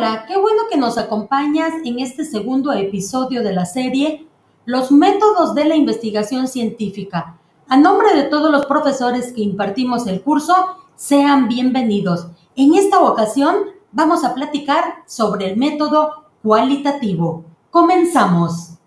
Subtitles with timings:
[0.00, 4.26] Hola, qué bueno que nos acompañas en este segundo episodio de la serie
[4.64, 7.36] Los métodos de la investigación científica.
[7.68, 10.54] A nombre de todos los profesores que impartimos el curso,
[10.96, 12.28] sean bienvenidos.
[12.56, 13.56] En esta ocasión
[13.92, 17.44] vamos a platicar sobre el método cualitativo.
[17.70, 18.78] Comenzamos.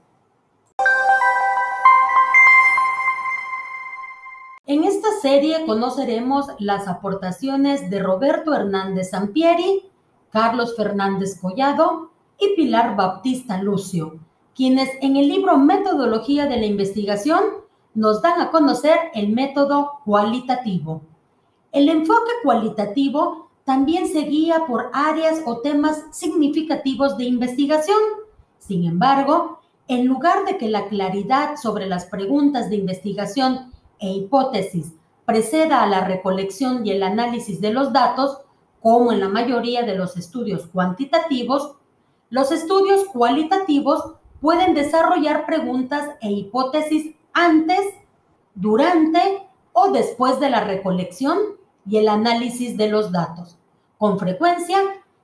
[4.66, 9.93] En esta serie conoceremos las aportaciones de Roberto Hernández Sampieri,
[10.34, 14.18] Carlos Fernández Collado y Pilar Baptista Lucio,
[14.55, 17.44] quienes en el libro Metodología de la Investigación
[17.94, 21.04] nos dan a conocer el método cualitativo.
[21.72, 28.00] El enfoque cualitativo también se guía por áreas o temas significativos de investigación.
[28.57, 34.94] Sin embargo, en lugar de que la claridad sobre las preguntas de investigación e hipótesis
[35.26, 38.40] preceda a la recolección y el análisis de los datos,
[38.84, 41.77] como en la mayoría de los estudios cuantitativos,
[42.29, 47.79] los estudios cualitativos pueden desarrollar preguntas e hipótesis antes,
[48.54, 51.37] durante o después de la recolección
[51.87, 53.57] y el análisis de los datos.
[53.98, 54.77] Con frecuencia,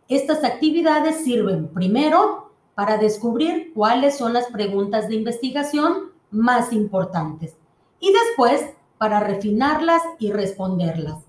[0.08, 7.58] estas actividades sirven primero para descubrir cuáles son las preguntas de investigación más importantes
[8.00, 11.29] y después para refinarlas y responderlas.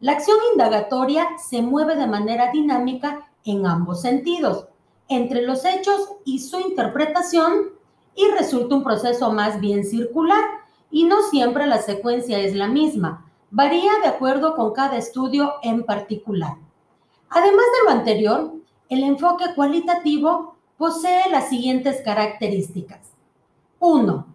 [0.00, 4.66] La acción indagatoria se mueve de manera dinámica en ambos sentidos,
[5.08, 7.72] entre los hechos y su interpretación,
[8.14, 10.42] y resulta un proceso más bien circular,
[10.90, 15.84] y no siempre la secuencia es la misma, varía de acuerdo con cada estudio en
[15.84, 16.54] particular.
[17.28, 18.54] Además de lo anterior,
[18.88, 23.00] el enfoque cualitativo posee las siguientes características.
[23.80, 24.26] 1.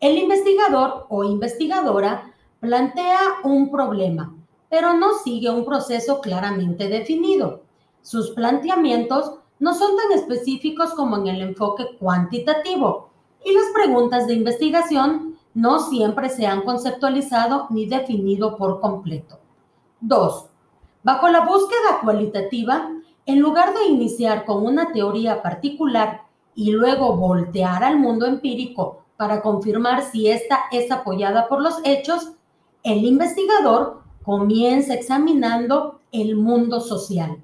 [0.00, 4.34] El investigador o investigadora plantea un problema
[4.74, 7.60] pero no sigue un proceso claramente definido.
[8.02, 13.10] Sus planteamientos no son tan específicos como en el enfoque cuantitativo
[13.44, 19.38] y las preguntas de investigación no siempre se han conceptualizado ni definido por completo.
[20.00, 20.46] 2.
[21.04, 22.90] Bajo la búsqueda cualitativa,
[23.26, 26.22] en lugar de iniciar con una teoría particular
[26.56, 32.32] y luego voltear al mundo empírico para confirmar si ésta es apoyada por los hechos,
[32.82, 37.36] el investigador comienza examinando el mundo social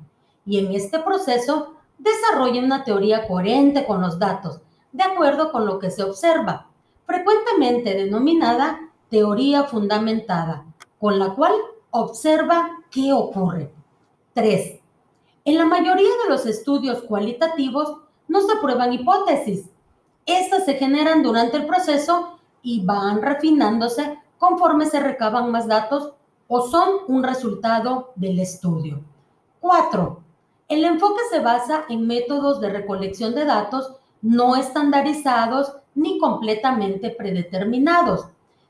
[0.46, 4.60] y en este proceso desarrolla una teoría coherente con los datos,
[4.91, 6.68] de acuerdo con lo que se observa,
[7.06, 8.80] frecuentemente denominada
[9.10, 10.64] teoría fundamentada,
[10.98, 11.52] con la cual
[11.91, 13.72] observa qué ocurre.
[14.34, 14.80] 3.
[15.44, 17.98] En la mayoría de los estudios cualitativos
[18.28, 19.66] no se prueban hipótesis.
[20.24, 26.14] Estas se generan durante el proceso y van refinándose conforme se recaban más datos
[26.52, 29.00] o son un resultado del estudio.
[29.60, 30.20] 4.
[30.68, 38.26] El enfoque se basa en métodos de recolección de datos no estandarizados ni completamente predeterminados.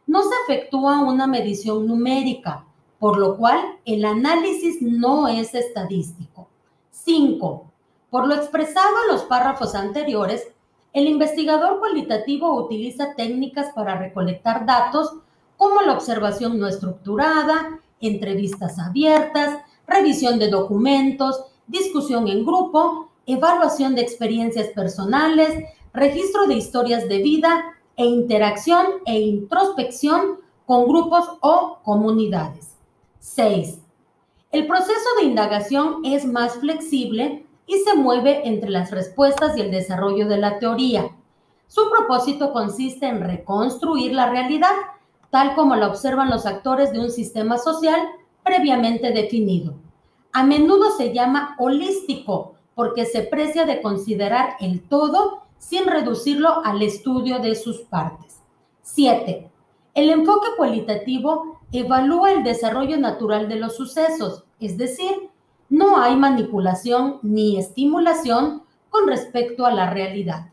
[0.07, 2.67] No se efectúa una medición numérica,
[2.99, 6.49] por lo cual el análisis no es estadístico.
[6.91, 7.65] 5.
[8.11, 10.53] Por lo expresado en los párrafos anteriores,
[10.93, 15.15] el investigador cualitativo utiliza técnicas para recolectar datos
[15.61, 24.01] como la observación no estructurada, entrevistas abiertas, revisión de documentos, discusión en grupo, evaluación de
[24.01, 25.51] experiencias personales,
[25.93, 32.77] registro de historias de vida e interacción e introspección con grupos o comunidades.
[33.19, 33.81] 6.
[34.53, 39.71] El proceso de indagación es más flexible y se mueve entre las respuestas y el
[39.71, 41.11] desarrollo de la teoría.
[41.67, 44.73] Su propósito consiste en reconstruir la realidad
[45.31, 48.01] tal como la observan los actores de un sistema social
[48.45, 49.75] previamente definido.
[50.33, 56.83] A menudo se llama holístico porque se precia de considerar el todo sin reducirlo al
[56.83, 58.41] estudio de sus partes.
[58.83, 59.51] 7.
[59.95, 65.31] El enfoque cualitativo evalúa el desarrollo natural de los sucesos, es decir,
[65.69, 70.47] no hay manipulación ni estimulación con respecto a la realidad.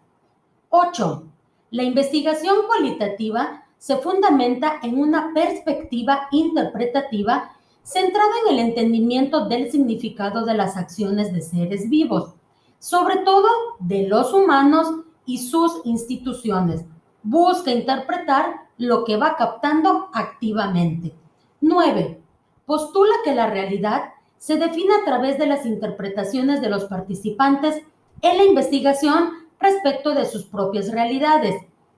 [0.69, 1.23] 8.
[1.71, 7.51] La investigación cualitativa se fundamenta en una perspectiva interpretativa
[7.83, 12.33] centrada en el entendimiento del significado de las acciones de seres vivos,
[12.79, 13.47] sobre todo
[13.79, 14.87] de los humanos
[15.25, 16.83] y sus instituciones.
[17.23, 21.13] Busca interpretar lo que va captando activamente.
[21.61, 22.21] 9.
[22.65, 27.81] Postula que la realidad se define a través de las interpretaciones de los participantes
[28.21, 31.55] en la investigación respecto de sus propias realidades.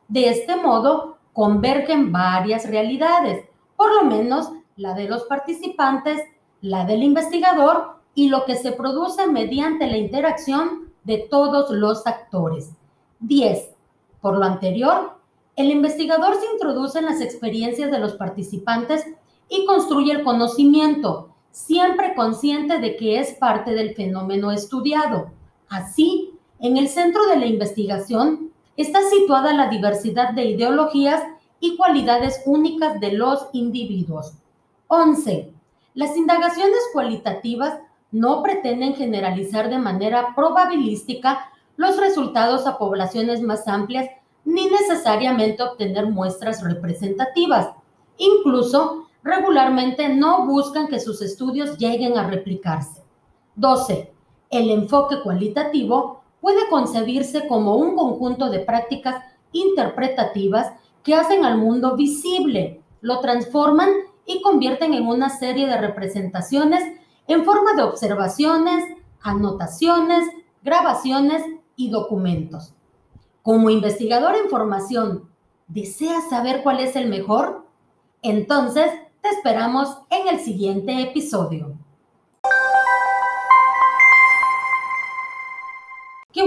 [0.08, 3.46] De este modo, convergen varias realidades,
[3.76, 6.22] por lo menos la de los participantes,
[6.62, 12.72] la del investigador y lo que se produce mediante la interacción de todos los actores.
[13.20, 13.72] 10.
[14.22, 15.18] Por lo anterior,
[15.56, 19.06] el investigador se introduce en las experiencias de los participantes
[19.50, 25.32] y construye el conocimiento, siempre consciente de que es parte del fenómeno estudiado.
[25.68, 28.49] Así, en el centro de la investigación
[28.82, 31.22] está situada la diversidad de ideologías
[31.60, 34.34] y cualidades únicas de los individuos.
[34.88, 35.54] 11.
[35.96, 37.80] Las indagaciones cualitativas
[38.12, 44.10] no pretenden generalizar de manera probabilística los resultados a poblaciones más amplias
[44.46, 47.70] ni necesariamente obtener muestras representativas.
[48.18, 53.04] Incluso, regularmente no buscan que sus estudios lleguen a replicarse.
[53.56, 54.12] 12.
[54.50, 60.72] El enfoque cualitativo puede concebirse como un conjunto de prácticas interpretativas
[61.04, 63.90] que hacen al mundo visible, lo transforman
[64.26, 66.84] y convierten en una serie de representaciones
[67.28, 68.84] en forma de observaciones,
[69.22, 70.28] anotaciones,
[70.62, 71.44] grabaciones
[71.76, 72.74] y documentos.
[73.42, 75.30] Como investigador en formación,
[75.68, 77.66] ¿deseas saber cuál es el mejor?
[78.22, 81.79] Entonces, te esperamos en el siguiente episodio.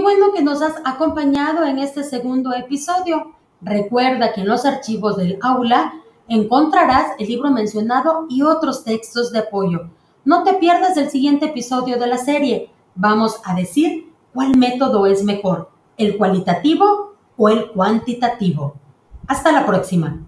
[0.03, 3.31] Bueno que nos has acompañado en este segundo episodio.
[3.61, 5.93] Recuerda que en los archivos del aula
[6.27, 9.89] encontrarás el libro mencionado y otros textos de apoyo.
[10.25, 12.69] No te pierdas el siguiente episodio de la serie.
[12.95, 18.75] Vamos a decir cuál método es mejor, el cualitativo o el cuantitativo.
[19.27, 20.19] Hasta la próxima.